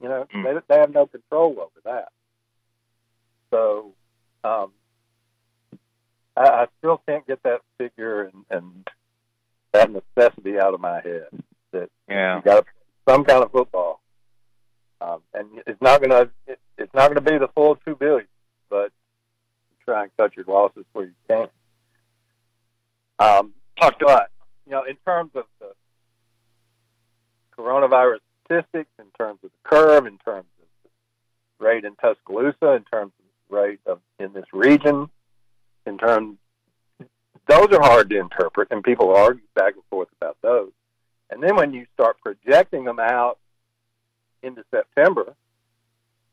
[0.00, 0.44] You know, Mm.
[0.68, 2.08] they, they have no control over that.
[3.50, 3.92] So,
[4.44, 4.72] um,
[6.36, 8.88] I, I still can't get that figure and, and
[9.72, 11.26] that necessity out of my head
[11.72, 12.36] that Yeah.
[12.36, 12.66] you got
[13.08, 14.00] some kind of football,
[15.00, 18.28] um, and it's not gonna it, it's not gonna be the full two billion,
[18.70, 18.92] but
[19.84, 21.48] try and cut your losses where you can.
[23.18, 24.30] Um, Talk to but
[24.66, 25.72] you know, in terms of the
[27.56, 32.84] coronavirus statistics, in terms of the curve, in terms of the rate in Tuscaloosa, in
[32.84, 35.08] terms of the rate of in this region,
[35.86, 36.38] in terms
[37.48, 40.70] those are hard to interpret, and people argue back and forth about those.
[41.30, 43.38] And then when you start projecting them out
[44.42, 45.34] into September,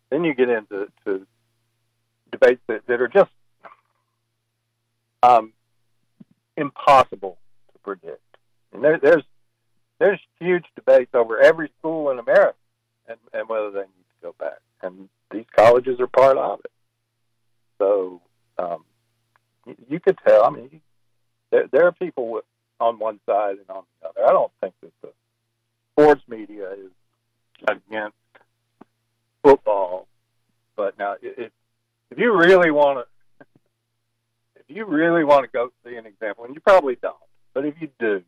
[0.10, 1.26] then you get into to
[2.32, 3.32] debates that, that are just
[5.24, 5.54] um,
[6.60, 7.38] impossible
[7.74, 8.22] to predict.
[8.74, 9.24] And there, there's
[10.00, 12.56] there's huge debates over every school in America
[13.08, 14.60] and, and whether they need to go back.
[14.82, 16.72] And these colleges are part of it.
[17.80, 18.22] So
[18.58, 18.86] um,
[19.66, 20.46] you, you could tell.
[20.46, 20.82] I mean,
[21.52, 22.46] there, there are people with,
[22.80, 24.26] on one side and on the other.
[24.26, 25.10] I don't think that the
[25.92, 26.92] sports media is
[27.68, 28.16] against
[29.44, 30.08] football,
[30.78, 31.52] but now if
[32.12, 33.46] if you really want to,
[34.56, 37.16] if you really want to go see an example, and you probably don't,
[37.54, 38.24] but if you do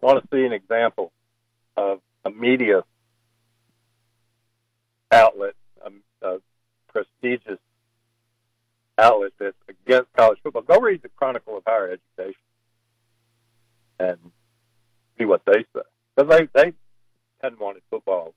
[0.00, 1.12] want to see an example
[1.76, 2.82] of a media
[5.12, 5.54] outlet,
[5.84, 6.38] a, a
[6.88, 7.58] prestigious
[8.98, 12.40] outlet that's against college football, go read the Chronicle of Higher Education
[13.98, 14.18] and
[15.18, 15.82] see what they say.
[16.14, 16.72] Because they, they
[17.42, 18.34] hadn't wanted football,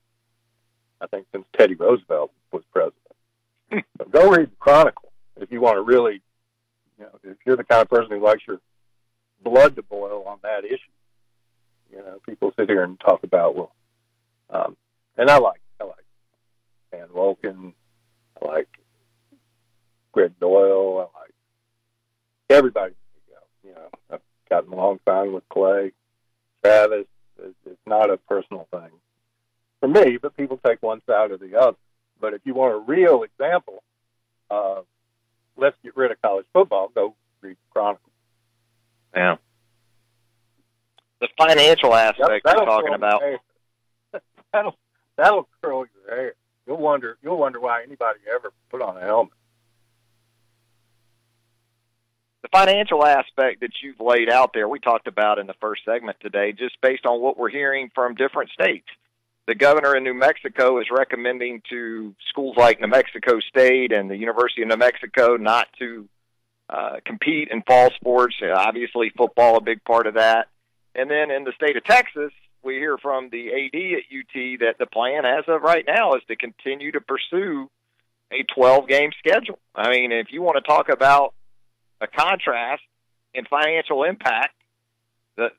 [1.00, 2.96] I think, since Teddy Roosevelt was president.
[3.98, 6.20] so go read the Chronicle if you want to really,
[7.00, 8.60] you know, if you're the kind of person who likes your
[9.42, 10.76] blood to boil on that issue.
[11.90, 13.72] You know, people sit here and talk about, well,
[14.50, 14.76] um,
[15.16, 16.04] and I like, I like
[16.92, 17.72] Dan Wolken,
[18.40, 18.68] I like
[20.12, 21.34] Gregg Doyel, I like
[22.50, 22.94] everybody.
[23.64, 25.92] You know, I've gotten along fine with Clay,
[26.62, 27.06] Travis.
[27.42, 28.90] It's, not a personal thing
[29.80, 31.76] for me, but people take one side or the other.
[32.20, 33.82] But if you want a real example,
[34.48, 34.82] uh,
[35.56, 36.90] let's get rid of college football.
[36.94, 38.10] Go read the Chronicle.
[39.14, 39.36] Yeah.
[41.20, 43.22] The financial aspect That'll you're talking about.
[44.52, 44.76] that'll
[45.16, 46.34] that'll curl your hair.
[46.66, 49.34] You'll wonder you'll wonder why anybody ever put on a helmet.
[52.42, 56.16] the financial aspect that you've laid out there, we talked about in the first segment
[56.20, 58.86] today, just based on what we're hearing from different states.
[59.50, 64.16] The governor in New Mexico is recommending to schools like New Mexico State and the
[64.16, 66.08] University of New Mexico not to
[66.68, 68.36] uh, compete in fall sports.
[68.40, 70.46] Uh, Obviously, football a big part of that.
[70.94, 72.30] And then in the state of Texas,
[72.62, 76.22] we hear from the AD at UT that the plan as of right now is
[76.28, 77.68] to continue to pursue
[78.30, 79.58] a 12 game schedule.
[79.74, 81.34] I mean, if you want to talk about
[82.00, 82.82] a contrast
[83.34, 84.54] in financial impact,
[85.36, 85.54] that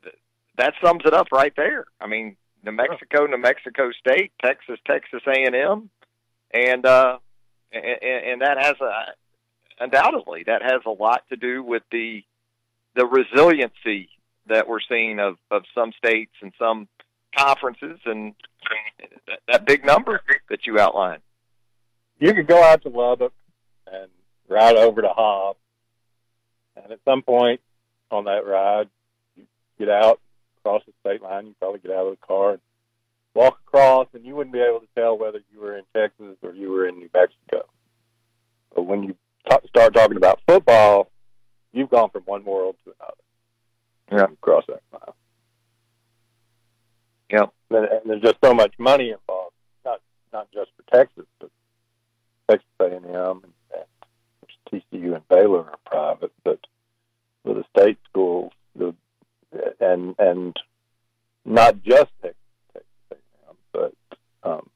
[0.57, 1.87] that sums it up right there.
[1.99, 5.45] I mean, New Mexico, New Mexico State, Texas, Texas A
[6.53, 7.17] and uh,
[7.71, 12.23] and, and that has a undoubtedly that has a lot to do with the
[12.95, 14.09] the resiliency
[14.47, 16.87] that we're seeing of of some states and some
[17.35, 18.33] conferences and
[19.27, 21.21] that, that big number that you outlined.
[22.19, 23.33] You could go out to Lubbock
[23.91, 24.09] and
[24.47, 25.59] ride over to Hobbs,
[26.75, 27.61] and at some point
[28.11, 28.89] on that ride,
[29.35, 29.45] you
[29.79, 30.19] get out
[30.63, 31.47] across the state line.
[31.47, 32.61] You probably get out of the car and
[33.33, 36.53] walk across, and you wouldn't be able to tell whether you were in Texas or
[36.53, 37.67] you were in New Mexico.
[38.75, 39.15] But when you
[39.49, 41.11] t- start talking about football,
[41.73, 43.13] you've gone from one world to another.
[44.11, 44.29] Yeah.
[44.31, 45.13] You cross that line.
[47.31, 47.53] Yep.
[47.69, 50.01] And, and there's just so much money involved, not
[50.33, 51.49] not just for Texas, but
[52.49, 56.59] Texas A&M and, and TCU and Baylor are private, but
[57.43, 58.93] for the state schools, the
[59.79, 60.57] and and
[61.45, 62.37] not just Texas,
[62.73, 63.93] Texas A&M, but
[64.43, 64.69] um,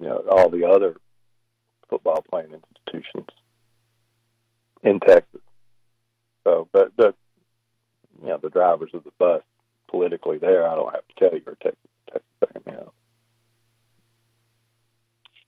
[0.00, 0.96] you know all the other
[1.88, 3.28] football playing institutions
[4.82, 5.40] in Texas.
[6.44, 7.16] So, but but
[8.20, 9.42] you know the drivers of the bus
[9.92, 12.88] politically there, I don't have to tell you, are Texas, Texas A&M.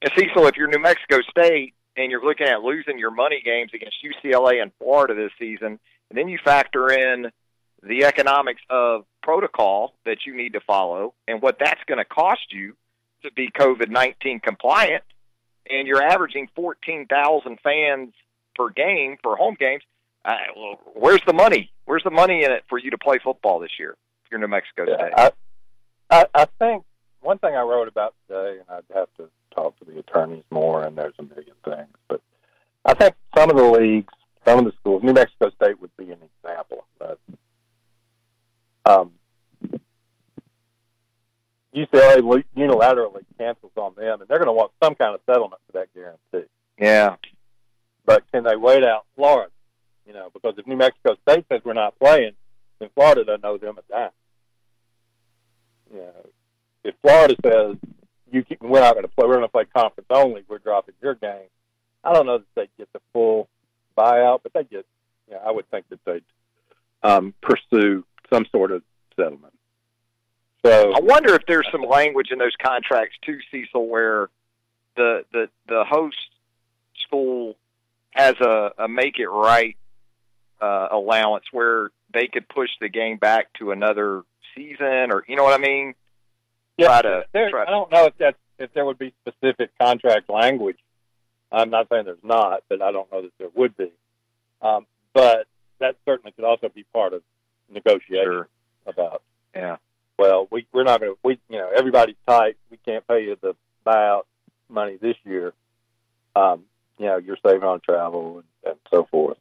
[0.03, 3.70] And Cecil, if you're New Mexico State and you're looking at losing your money games
[3.74, 5.80] against UCLA and Florida this season,
[6.11, 7.30] and then you factor in
[7.82, 12.52] the economics of protocol that you need to follow and what that's going to cost
[12.52, 12.76] you
[13.22, 15.02] to be COVID 19 compliant,
[15.68, 18.12] and you're averaging 14,000 fans
[18.54, 19.82] per game for home games,
[20.24, 21.70] uh, well, where's the money?
[21.84, 24.48] Where's the money in it for you to play football this year if you're New
[24.48, 25.12] Mexico Yeah, State?
[25.16, 25.30] I,
[26.10, 26.84] I, I think
[27.20, 30.82] one thing I wrote about today, and I'd have to talk to the attorneys more,
[30.82, 32.20] and there's a million things, but
[32.84, 34.12] I think some of the leagues,
[34.46, 36.84] some of the schools, New Mexico State would be an example.
[36.98, 37.18] But,
[38.86, 39.12] um,
[41.95, 45.72] UCLA unilaterally cancels on them, and they're going to want some kind of settlement for
[45.78, 46.49] that guarantee.
[46.78, 47.16] yeah.
[48.07, 49.51] But can they wait out Florida?
[50.07, 52.32] You know, because if New Mexico State says we're not playing,
[52.78, 54.11] then Florida doesn't owe them a dime.
[55.90, 56.26] You know,
[56.84, 57.76] if Florida says
[58.30, 60.95] you keep, we're not going to play, we're going to play conference only, we're dropping
[61.01, 61.49] your game.
[62.03, 63.49] I don't know that they get the full
[63.97, 64.86] buyout, but they get.
[65.30, 66.22] Yeah, I would think that they'd
[67.03, 68.82] um, pursue some sort of
[69.16, 69.55] settlement.
[70.64, 74.28] So I wonder if there's some language in those contracts too, Cecil, where
[74.96, 76.16] the the the host
[77.06, 77.56] school
[78.12, 79.76] has a, a make it right
[80.60, 84.22] uh, allowance where they could push the game back to another
[84.54, 85.94] season, or you know what I mean?
[86.78, 89.70] Yeah, Try to- there, try- I don't know if that if there would be specific
[89.78, 90.78] contract language.
[91.52, 93.92] I'm not saying there's not, but I don't know that there would be.
[94.62, 95.46] Um, but
[95.78, 97.22] that certainly could also be part of
[97.68, 98.48] negotiation Sure.
[98.86, 99.22] about.
[99.54, 99.76] Yeah.
[100.18, 101.18] Well, we we're not going to.
[101.24, 102.56] We you know everybody's tight.
[102.70, 103.54] We can't pay you the
[103.86, 104.22] buyout
[104.68, 105.52] money this year.
[106.36, 106.64] Um,
[106.98, 109.38] you know you're saving on travel and, and so forth.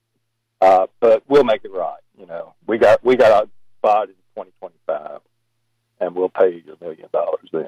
[0.61, 1.99] Uh, but we'll make it right.
[2.17, 3.49] You know we got we got a
[3.79, 5.19] spot in 2025,
[5.99, 7.65] and we'll pay you your million dollars then.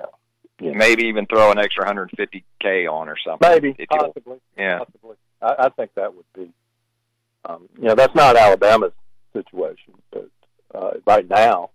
[0.61, 0.71] Yeah.
[0.73, 3.47] Maybe even throw an extra 150k on or something.
[3.49, 4.77] Maybe, possibly, Yeah.
[4.79, 5.17] possibly.
[5.41, 6.49] I, I think that would be.
[7.43, 8.93] Um, you know, that's not Alabama's
[9.33, 10.29] situation, but
[10.73, 11.71] uh, right now.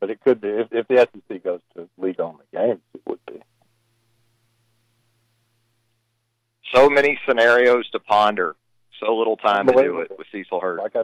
[0.00, 3.24] But it could be if, if the SEC goes to league only games, it would
[3.26, 3.40] be.
[6.74, 8.56] So many scenarios to ponder.
[9.00, 10.78] So little time to do it with Cecil Hurt.
[10.78, 11.02] Like I,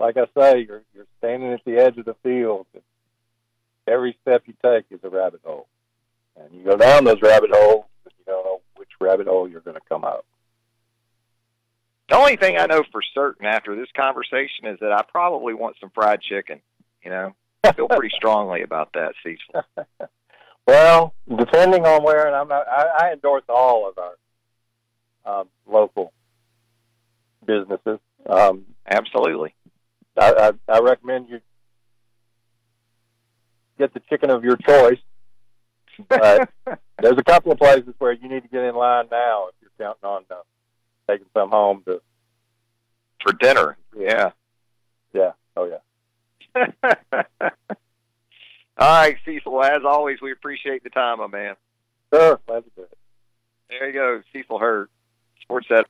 [0.00, 2.66] like I say, you're you're standing at the edge of the field.
[2.74, 2.82] And
[3.86, 5.66] every step you take is a rabbit hole,
[6.36, 9.60] and you go down those rabbit holes, and you don't know which rabbit hole you're
[9.60, 10.24] going to come out.
[12.08, 15.76] The only thing I know for certain after this conversation is that I probably want
[15.80, 16.60] some fried chicken.
[17.02, 17.34] You know,
[17.72, 19.64] feel pretty strongly about that, Cecil.
[20.66, 26.12] Well, depending on where, and I'm not, I, I endorse all of our um, local
[27.44, 27.98] businesses.
[28.26, 29.54] Um, Absolutely.
[30.18, 31.40] I, I, I recommend you
[33.78, 34.98] get the chicken of your choice.
[36.08, 36.48] But
[37.00, 39.70] there's a couple of places where you need to get in line now if you're
[39.78, 40.42] counting on uh,
[41.08, 42.00] taking some home to.
[43.22, 43.76] For dinner.
[43.96, 44.32] Yeah.
[45.12, 45.32] Yeah.
[45.56, 45.78] Oh yeah.
[48.76, 49.62] All right, Cecil.
[49.62, 51.54] As always, we appreciate the time, my man.
[52.12, 52.40] Sure.
[52.46, 52.98] Glad to do it.
[53.68, 54.90] There you go, Cecil Hurt,
[55.42, 55.86] Sports Set.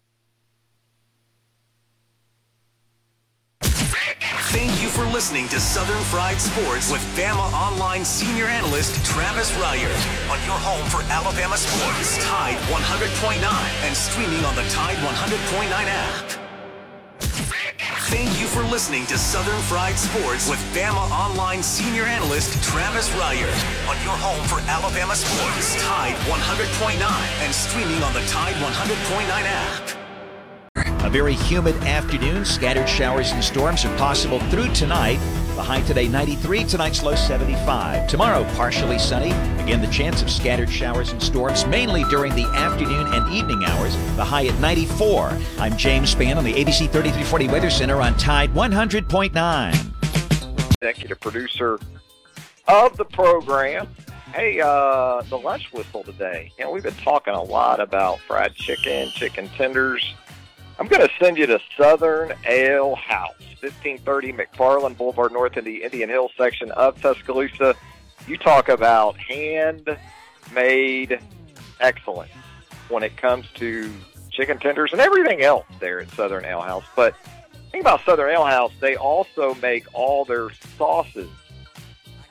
[4.54, 9.90] Thank you for listening to Southern Fried Sports with Bama Online senior analyst Travis Reier
[10.30, 12.24] on your home for Alabama sports.
[12.24, 16.43] Tide 100.9 and streaming on the Tide 100.9 app.
[18.08, 23.48] Thank you for listening to Southern Fried Sports with Bama Online senior analyst Travis Reier
[23.88, 25.74] on your home for Alabama sports.
[25.82, 27.00] Tide 100.9
[27.42, 31.04] and streaming on the Tide 100.9 app.
[31.06, 32.44] A very humid afternoon.
[32.44, 35.18] Scattered showers and storms are possible through tonight.
[35.54, 38.08] The high today 93, tonight's low 75.
[38.08, 39.30] Tomorrow, partially sunny.
[39.62, 43.94] Again, the chance of scattered showers and storms, mainly during the afternoon and evening hours.
[44.16, 45.38] The high at 94.
[45.60, 50.72] I'm James Spann on the ABC 3340 Weather Center on Tide 100.9.
[50.82, 51.78] executive producer
[52.66, 53.86] of the program.
[54.32, 56.50] Hey, uh, the lunch whistle today.
[56.58, 60.14] You know, we've been talking a lot about fried chicken, chicken tenders.
[60.80, 65.82] I'm going to send you to Southern Ale House, 1530 McFarland Boulevard North in the
[65.82, 67.74] Indian Hill section of Tuscaloosa.
[68.26, 69.98] You talk about handmade
[71.80, 72.30] excellence
[72.88, 73.90] when it comes to
[74.30, 76.84] chicken tenders and everything else there at Southern Ale House.
[76.94, 77.14] But
[77.70, 81.30] thing about Southern Ale House, they also make all their sauces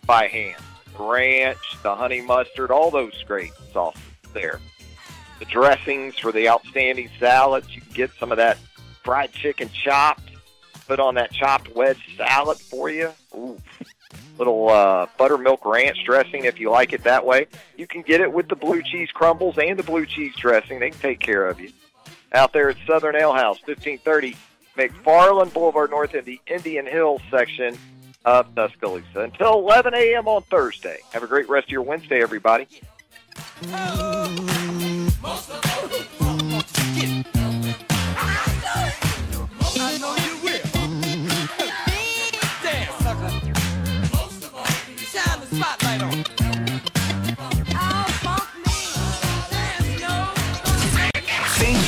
[0.05, 0.61] by hand.
[0.97, 4.01] Ranch, the honey mustard, all those great sauces
[4.33, 4.59] there.
[5.39, 7.75] The dressings for the outstanding salads.
[7.75, 8.57] You can get some of that
[9.03, 10.29] fried chicken chopped,
[10.87, 13.11] put on that chopped wedge salad for you.
[13.35, 13.57] Ooh.
[14.37, 17.47] little uh, buttermilk ranch dressing if you like it that way.
[17.77, 20.79] You can get it with the blue cheese crumbles and the blue cheese dressing.
[20.79, 21.71] They can take care of you.
[22.33, 24.35] Out there at Southern Ale House, 1530
[24.75, 27.77] McFarland Boulevard North in the Indian Hills section
[28.25, 29.21] of Tuscaloosa.
[29.21, 30.27] Until 11 a.m.
[30.27, 30.99] on Thursday.
[31.11, 32.67] Have a great rest of your Wednesday, everybody.
[33.71, 34.33] I
[45.63, 46.42] spotlight on.